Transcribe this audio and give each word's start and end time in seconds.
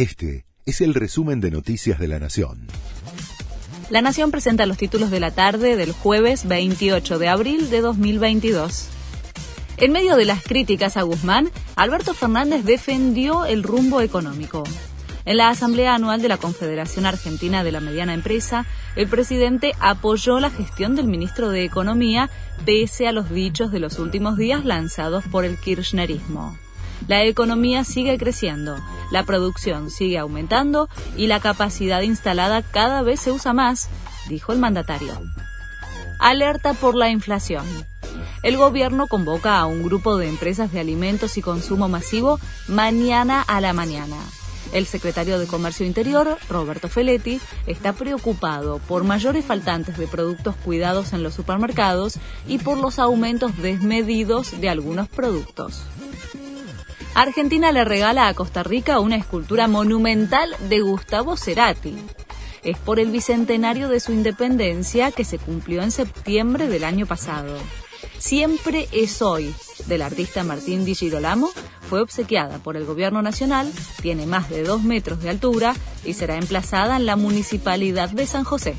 Este 0.00 0.46
es 0.64 0.80
el 0.80 0.94
resumen 0.94 1.42
de 1.42 1.50
Noticias 1.50 1.98
de 1.98 2.08
la 2.08 2.18
Nación. 2.18 2.68
La 3.90 4.00
Nación 4.00 4.30
presenta 4.30 4.64
los 4.64 4.78
títulos 4.78 5.10
de 5.10 5.20
la 5.20 5.30
tarde 5.30 5.76
del 5.76 5.92
jueves 5.92 6.48
28 6.48 7.18
de 7.18 7.28
abril 7.28 7.68
de 7.68 7.82
2022. 7.82 8.88
En 9.76 9.92
medio 9.92 10.16
de 10.16 10.24
las 10.24 10.42
críticas 10.42 10.96
a 10.96 11.02
Guzmán, 11.02 11.50
Alberto 11.76 12.14
Fernández 12.14 12.64
defendió 12.64 13.44
el 13.44 13.62
rumbo 13.62 14.00
económico. 14.00 14.64
En 15.26 15.36
la 15.36 15.50
Asamblea 15.50 15.96
Anual 15.96 16.22
de 16.22 16.28
la 16.28 16.38
Confederación 16.38 17.04
Argentina 17.04 17.62
de 17.62 17.72
la 17.72 17.80
Mediana 17.80 18.14
Empresa, 18.14 18.64
el 18.96 19.06
presidente 19.06 19.74
apoyó 19.80 20.40
la 20.40 20.48
gestión 20.48 20.96
del 20.96 21.08
ministro 21.08 21.50
de 21.50 21.64
Economía 21.64 22.30
pese 22.64 23.06
a 23.06 23.12
los 23.12 23.28
dichos 23.28 23.70
de 23.70 23.80
los 23.80 23.98
últimos 23.98 24.38
días 24.38 24.64
lanzados 24.64 25.24
por 25.30 25.44
el 25.44 25.58
kirchnerismo. 25.58 26.56
La 27.08 27.24
economía 27.24 27.84
sigue 27.84 28.18
creciendo, 28.18 28.76
la 29.10 29.24
producción 29.24 29.90
sigue 29.90 30.18
aumentando 30.18 30.88
y 31.16 31.26
la 31.26 31.40
capacidad 31.40 32.02
instalada 32.02 32.62
cada 32.62 33.02
vez 33.02 33.20
se 33.20 33.32
usa 33.32 33.52
más, 33.52 33.88
dijo 34.28 34.52
el 34.52 34.58
mandatario. 34.58 35.20
Alerta 36.18 36.74
por 36.74 36.94
la 36.94 37.08
inflación. 37.08 37.64
El 38.42 38.56
gobierno 38.56 39.06
convoca 39.06 39.58
a 39.58 39.66
un 39.66 39.82
grupo 39.82 40.16
de 40.16 40.28
empresas 40.28 40.72
de 40.72 40.80
alimentos 40.80 41.36
y 41.36 41.42
consumo 41.42 41.88
masivo 41.88 42.38
mañana 42.68 43.42
a 43.42 43.60
la 43.60 43.72
mañana. 43.72 44.16
El 44.72 44.86
secretario 44.86 45.38
de 45.38 45.46
Comercio 45.46 45.84
Interior, 45.84 46.38
Roberto 46.48 46.88
Feletti, 46.88 47.40
está 47.66 47.92
preocupado 47.92 48.78
por 48.78 49.02
mayores 49.02 49.44
faltantes 49.44 49.98
de 49.98 50.06
productos 50.06 50.54
cuidados 50.56 51.12
en 51.12 51.22
los 51.24 51.34
supermercados 51.34 52.18
y 52.46 52.58
por 52.58 52.78
los 52.78 52.98
aumentos 52.98 53.56
desmedidos 53.56 54.60
de 54.60 54.68
algunos 54.68 55.08
productos. 55.08 55.82
Argentina 57.14 57.72
le 57.72 57.84
regala 57.84 58.28
a 58.28 58.34
Costa 58.34 58.62
Rica 58.62 59.00
una 59.00 59.16
escultura 59.16 59.66
monumental 59.66 60.54
de 60.68 60.80
Gustavo 60.80 61.36
Cerati. 61.36 61.94
Es 62.62 62.78
por 62.78 63.00
el 63.00 63.10
bicentenario 63.10 63.88
de 63.88 64.00
su 64.00 64.12
independencia 64.12 65.10
que 65.10 65.24
se 65.24 65.38
cumplió 65.38 65.82
en 65.82 65.90
septiembre 65.90 66.68
del 66.68 66.84
año 66.84 67.06
pasado. 67.06 67.56
Siempre 68.18 68.88
es 68.92 69.22
hoy, 69.22 69.54
del 69.86 70.02
artista 70.02 70.44
Martín 70.44 70.84
Di 70.84 70.94
Girolamo, 70.94 71.50
fue 71.88 72.00
obsequiada 72.00 72.58
por 72.58 72.76
el 72.76 72.84
Gobierno 72.84 73.22
Nacional, 73.22 73.70
tiene 74.00 74.26
más 74.26 74.48
de 74.48 74.62
dos 74.62 74.82
metros 74.82 75.20
de 75.22 75.30
altura 75.30 75.74
y 76.04 76.14
será 76.14 76.36
emplazada 76.36 76.96
en 76.96 77.06
la 77.06 77.16
Municipalidad 77.16 78.10
de 78.10 78.26
San 78.26 78.44
José. 78.44 78.76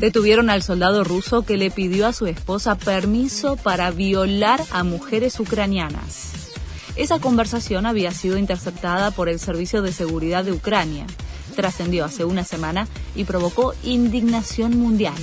Detuvieron 0.00 0.50
al 0.50 0.62
soldado 0.62 1.04
ruso 1.04 1.42
que 1.42 1.56
le 1.56 1.70
pidió 1.70 2.06
a 2.06 2.12
su 2.12 2.26
esposa 2.26 2.76
permiso 2.76 3.56
para 3.56 3.90
violar 3.90 4.60
a 4.72 4.82
mujeres 4.84 5.40
ucranianas. 5.40 6.41
Esa 6.94 7.18
conversación 7.20 7.86
había 7.86 8.12
sido 8.12 8.36
interceptada 8.36 9.10
por 9.10 9.28
el 9.28 9.40
Servicio 9.40 9.80
de 9.82 9.92
Seguridad 9.92 10.44
de 10.44 10.52
Ucrania. 10.52 11.06
Trascendió 11.56 12.04
hace 12.04 12.24
una 12.24 12.44
semana 12.44 12.86
y 13.14 13.24
provocó 13.24 13.74
indignación 13.82 14.78
mundial. 14.78 15.14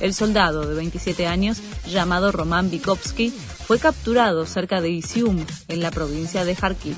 El 0.00 0.14
soldado 0.14 0.66
de 0.66 0.74
27 0.74 1.26
años, 1.26 1.58
llamado 1.86 2.32
Roman 2.32 2.70
Bikovsky, 2.70 3.30
fue 3.30 3.78
capturado 3.78 4.46
cerca 4.46 4.80
de 4.80 4.90
Isium, 4.90 5.44
en 5.68 5.80
la 5.80 5.90
provincia 5.90 6.44
de 6.44 6.54
Kharkiv. 6.54 6.96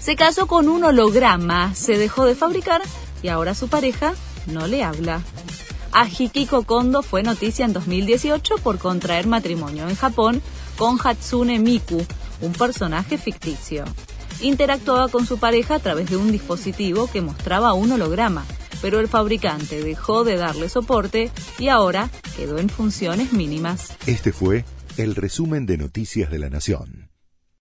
Se 0.00 0.16
casó 0.16 0.46
con 0.46 0.68
un 0.68 0.82
holograma, 0.82 1.74
se 1.74 1.96
dejó 1.96 2.24
de 2.24 2.34
fabricar 2.34 2.82
y 3.22 3.28
ahora 3.28 3.54
su 3.54 3.68
pareja 3.68 4.14
no 4.46 4.66
le 4.66 4.82
habla. 4.82 5.22
Ajikiko 5.92 6.64
Kondo 6.64 7.02
fue 7.02 7.22
noticia 7.22 7.64
en 7.64 7.72
2018 7.72 8.56
por 8.62 8.78
contraer 8.78 9.26
matrimonio 9.26 9.88
en 9.88 9.94
Japón 9.94 10.42
con 10.76 10.98
Hatsune 11.02 11.58
Miku, 11.58 12.04
un 12.42 12.52
personaje 12.52 13.16
ficticio. 13.16 13.84
Interactuaba 14.42 15.08
con 15.08 15.24
su 15.24 15.38
pareja 15.38 15.76
a 15.76 15.78
través 15.78 16.10
de 16.10 16.16
un 16.16 16.30
dispositivo 16.30 17.08
que 17.10 17.22
mostraba 17.22 17.72
un 17.72 17.92
holograma, 17.92 18.44
pero 18.82 19.00
el 19.00 19.08
fabricante 19.08 19.82
dejó 19.82 20.24
de 20.24 20.36
darle 20.36 20.68
soporte 20.68 21.30
y 21.58 21.68
ahora 21.68 22.10
quedó 22.36 22.58
en 22.58 22.68
funciones 22.68 23.32
mínimas. 23.32 23.96
Este 24.06 24.32
fue 24.32 24.64
el 24.96 25.14
resumen 25.14 25.64
de 25.64 25.78
Noticias 25.78 26.30
de 26.30 26.38
la 26.38 26.50
Nación. 26.50 27.11